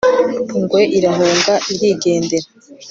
ingwe 0.57 0.81
irahunga 0.97 1.53
irigendera 1.73 2.47